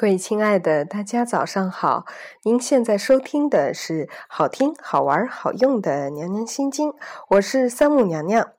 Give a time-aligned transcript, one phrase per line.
[0.00, 2.06] 各位亲爱的，大家早上好！
[2.44, 6.90] 您现在收听的是好听、好玩、好用的《娘娘心经》，
[7.30, 8.52] 我是三木娘娘。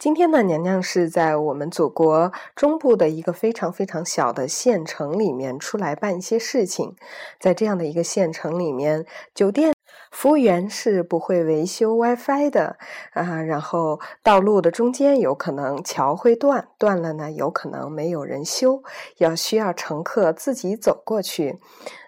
[0.00, 6.96] 今天呢，娘娘是在我们祖国中部的一个非常非常小的县城里面出来办一些事情。
[7.38, 9.72] 在这样的一个县城里面，酒店。
[10.14, 12.76] 服务员是不会维修 WiFi 的
[13.14, 18.84] 啊，然后道路的中间有可能桥会断，断了呢有可能没有人修，
[19.18, 21.58] 要需要乘客自己走过去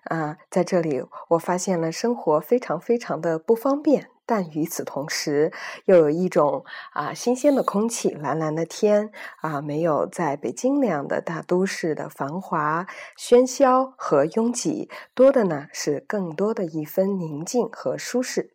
[0.05, 0.37] 啊。
[0.49, 4.09] 在这里，我发现了生活非常非常的不方便。
[4.27, 5.53] 但与此同时，
[5.85, 18.53] 又有一种啊新鲜的空气、蓝蓝的天啊，没有在北京那样的大都市的繁华、喧嚣和拥挤，多的呢是更多的一分宁静和舒适。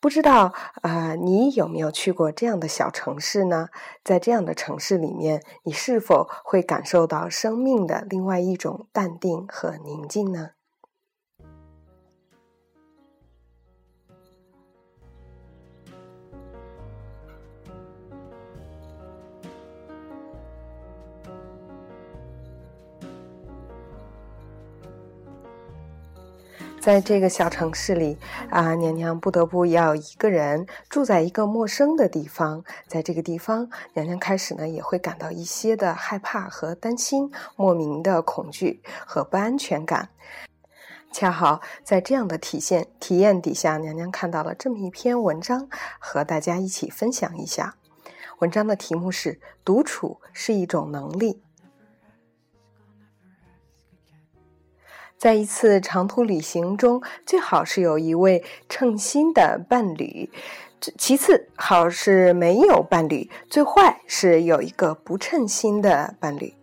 [0.00, 3.70] 不知道啊，你有没有去过这样的小城市呢？
[4.04, 10.50] 在这样的城市里面，你是否会感受到生命的另外一种淡定和宁静呢？
[26.80, 28.16] 在这个小城市里
[28.50, 32.64] 啊，娘娘不得不要一个人住在一个陌生的地方。
[32.86, 40.08] 在这个地方，娘娘开始呢也会感到一些的害怕和担心，莫名的恐惧和不安全感。
[41.12, 47.74] 恰好在这样的体现体验底下，娘娘看到了这么一篇文章，和大家一起分享一下。
[48.38, 51.42] 文章的题目是“独处是一种能力”。
[55.18, 60.30] 在一次长途旅行中，最好是有一位称心的伴侣；
[60.96, 66.54] 其次，好是没有伴侣；最坏是有一个不称心的伴侣。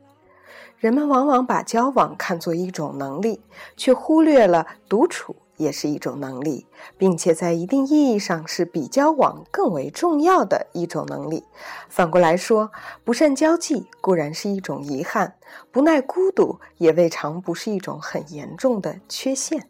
[0.77, 3.41] 人们往往把交往看作一种能力，
[3.75, 5.35] 却忽略了独处。
[5.57, 6.65] 也是一种能力，
[6.97, 11.43] 并且在一定意义上是比交往更为重要的一种能力。
[11.89, 12.71] 反过来说，
[13.03, 15.35] 不善交际固然是一种遗憾，
[15.71, 19.69] 不耐孤独也未尝不是一种很严重的缺陷。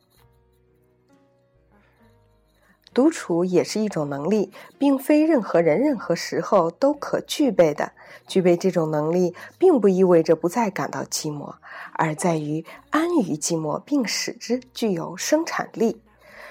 [2.95, 7.91] 独处也是一种能力，并非任何人、任何时候都可具备的。
[8.25, 11.55] 具备这种能力，并不意味着不再感到寂寞，
[11.91, 16.01] 而在于安于寂寞，并使之具有生产力。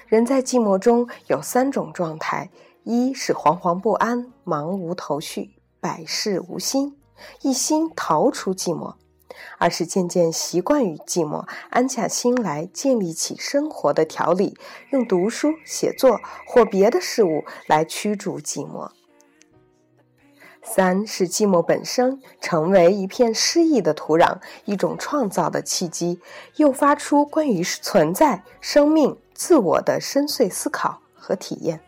[0.06, 2.50] 人在寂寞中有三种状态：
[2.82, 5.50] 一是惶惶不安、茫无头绪、
[5.80, 6.94] 百事无心，
[7.40, 8.94] 一心逃出寂寞。
[9.58, 14.56] 而是渐渐习惯于寂寞，安下心来建立起生活的条理，
[14.90, 18.90] 用读书、写作或别的事物来驱逐寂寞。
[20.66, 26.20] 三是寂寞本身成为一片诗意的土壤，一种创造的契机，
[26.56, 31.80] 诱发出关于存在、生命、自我的深邃思考和体验。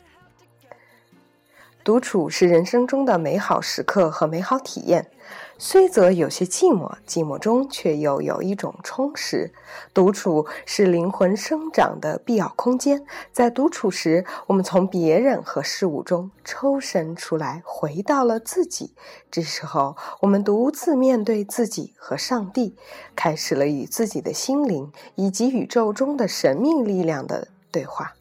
[1.83, 5.11] 独处是人生中的美好时刻和美好体验。
[5.59, 9.53] 虽则有些寂寞，寂寞中却又有一种充实。
[9.95, 18.95] 独处是灵魂生长的必要空间，在独处时，我们从别人和事物中抽身出来，回到了自己。
[19.31, 22.77] 这时候，我们独自面对自己和上帝，
[23.15, 28.13] 开始了与自己的心灵以及宇宙中的神秘力量的对话。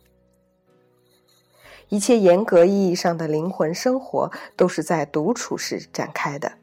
[1.90, 6.54] 一切严格意义上的灵魂生活，都是在独处时展开的。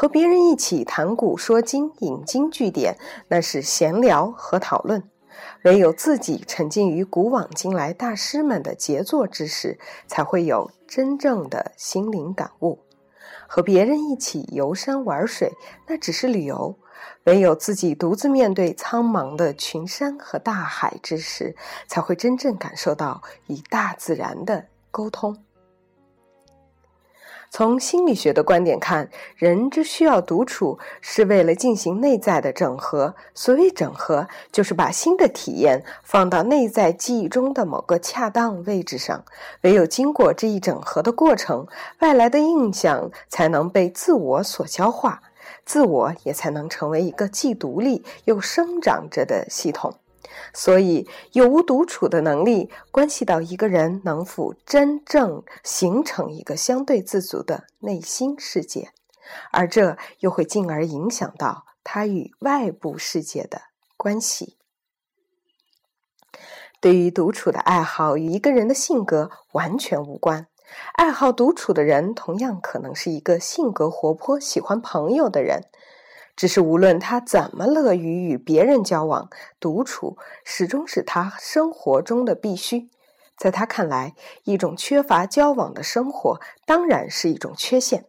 [0.00, 5.00] 和别人一起谈古说今、引经据典，那是闲聊和讨论；
[5.64, 9.76] 唯有自己沉浸于古往今来大师们的杰作之时，
[10.06, 12.78] 才会有真正的心灵感悟。
[13.48, 15.50] 和别人一起游山玩水，
[15.88, 16.76] 那只是旅游；
[17.24, 21.56] 唯有自己独自面对苍茫的群山和大海之时，
[21.88, 25.42] 才会真正感受到与大自然的沟通。
[27.50, 33.14] 从心理学的观点看，人之需要独处，是为了进行内在的整合。
[33.34, 39.24] 所谓整合，就是把新的体验放到内在记忆中的某个恰当位置上。
[39.62, 41.66] 唯有经过这一整合的过程，
[42.00, 45.22] 外来的印象才能被自我所消化，
[45.64, 49.94] 自我也才能成为一个既独立又生长着的系统。
[50.52, 58.90] 所以，有无独处的能力，关系到一个人能否真正形成一个相对自足的内心世界，
[59.52, 63.62] 而这又会进而影响到他与外部世界的
[63.96, 64.56] 关系。
[66.80, 70.46] 对于独处的爱好，与一个人的性格完全无关。
[70.92, 75.64] 爱好独处的人，同样可能是一个性格活泼、喜欢朋友的人。
[76.38, 82.88] 只是无论他怎么乐于与别人交往，独处始终是他生活中的必须。
[83.36, 84.14] 在他看来，
[84.44, 88.02] 一种缺乏交往的生活当然是一种缺陷；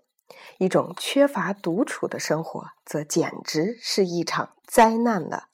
[0.59, 5.47] 一种缺乏独处的生活，则简直是一场灾难了。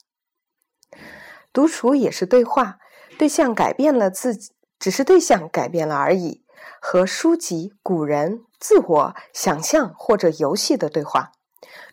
[1.54, 2.78] 独处也是对话，
[3.18, 6.44] 对象改变了自己，只是对象改变了而已。
[6.78, 11.32] 和书籍、古人、自我、想象或者游戏的对话。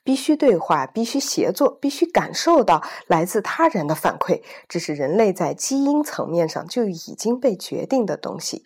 [0.03, 8.65] 必须对话，必须协作，必须感受到来自他人的反馈，这是人类在基因层面上就已经被决定的东西。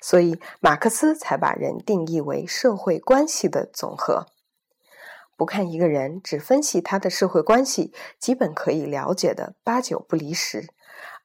[0.00, 4.26] 所以，马克思才把人定义为社会关系的总和。
[5.36, 10.66] 不看一个人，只分析他的社会关系，基本可以了解的八九不离十；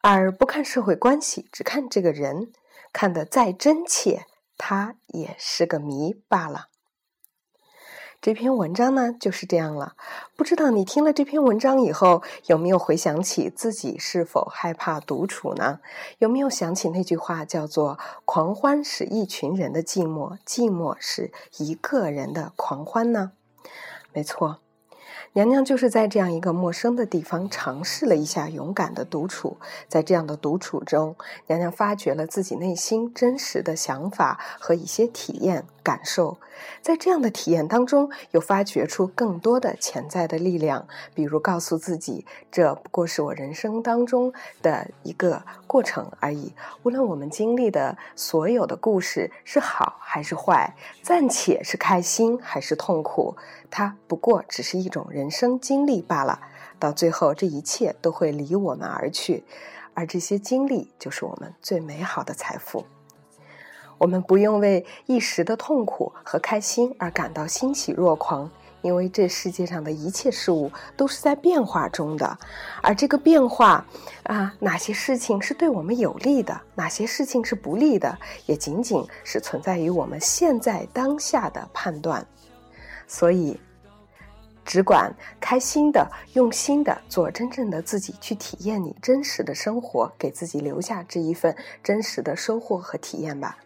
[0.01, 2.51] 而不看社会关系，只看这个人，
[2.91, 4.25] 看得再真切，
[4.57, 6.69] 他也是个谜罢了。
[8.21, 9.95] 这篇文章呢就是这样了，
[10.35, 15.79] 不知道你听了这篇文章以后有没有回想起自己是否害怕独处呢？
[16.17, 23.31] 有没有想起那句话叫做“狂欢是一群人的寂寞，寂寞是一个人的狂欢”呢？
[24.11, 24.59] 没错。
[25.33, 29.57] 娘娘就是在这样一个陌生的地方尝试了一下勇敢的独处，
[29.87, 31.15] 在这样的独处中，
[31.47, 36.37] 娘娘发掘了自己内心真实的想法和一些体验感受，
[36.81, 46.53] 在这样的体验当中，又发掘出更多的潜在的力量，比如告诉自己，这不过是我人生当中的一个过程而已。
[46.83, 53.35] 无论我们经历的所有的故事是好还是坏，暂且是开心还是痛苦。
[53.71, 56.39] 它不过只是一种人生经历罢了，
[56.79, 59.43] 到最后这一切都会离我们而去，
[59.93, 62.85] 而这些经历就是我们最美好的财富。
[63.97, 68.49] 我们不用为一时的痛苦和开心而感到欣喜若狂，
[68.81, 72.37] 因为这世界上的一切事物都是在变化中的，
[72.81, 73.85] 而这个变化
[74.23, 82.25] 啊，哪些事情是对我们有利的，哪些事情是不利的，也仅仅是存在于我们现在当下的判断。
[83.05, 83.59] 所以，
[84.69, 93.57] 只管开心的、用心的做真正的自己，去体验你真实的生活，给自己留下这一份真实的收获和体验吧。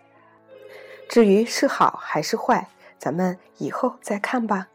[1.10, 4.70] 至于是好还是坏，咱们以后再看吧。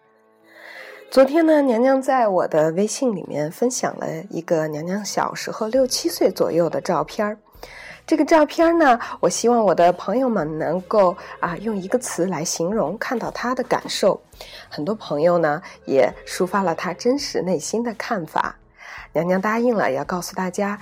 [1.11, 7.39] 昨天呢，娘娘在我的微信里面分享了一个娘娘小时候六七岁左右的照片儿。
[8.07, 14.19] 这个照片呢，我希望我的朋友们能够啊用一个词来形容看到他的感受。
[14.71, 18.57] 很多朋友呢也抒发了他真实内心的看法。
[19.13, 20.79] 娘娘答应了要告诉大家，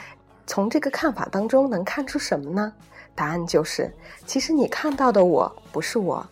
[0.46, 2.72] 从这个看法当中能看出什么呢？
[3.14, 3.92] 答案就是，
[4.24, 6.24] 其实你看到的我不是我。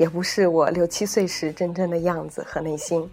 [0.00, 3.06] 也不是我六七岁时真正的样子和内心，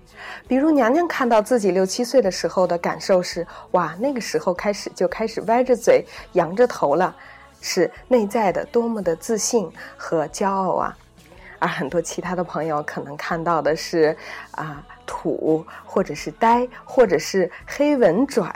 [0.48, 7.14] 比如娘娘看到自己六七岁的时候的感受是：哇，那个时候开始就开始歪着嘴、扬着头了，
[7.60, 10.98] 是内在的多么的自信和骄傲啊！
[11.60, 14.16] 而很多其他的朋友可能看到的是
[14.52, 18.50] 啊土，或者是呆，或者是黑文拽，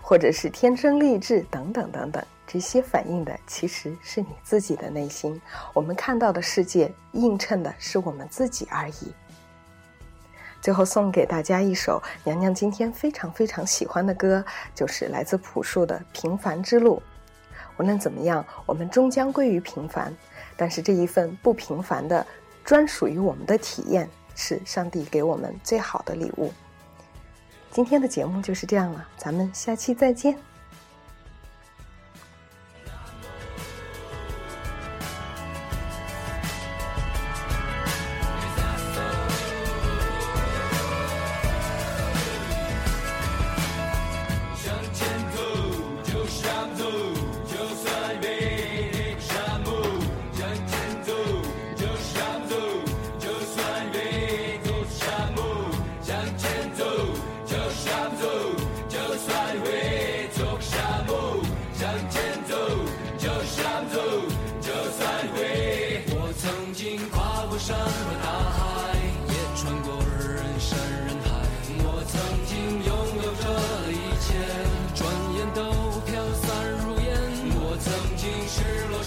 [0.00, 2.24] 或者是天生丽质等等等等。
[2.46, 5.40] 这些反映的其实是你自己的内心，
[5.72, 9.12] 我们看到的世界映衬的是我们自己而已。
[10.60, 14.44] 最后送给大家一首娘娘今天非常非常喜欢的歌，
[14.74, 16.96] 就是来自朴树的《平凡之路》。
[17.76, 20.14] 无论怎么样，我们终将归于平凡，
[20.56, 22.26] 但是这一份不平凡的、
[22.64, 26.52] 专属于我们的体验，是上帝给我们最好的礼物。
[27.70, 30.53] 今天的节目就是这样了，咱们下期再见。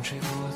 [0.00, 0.49] 风吹过的。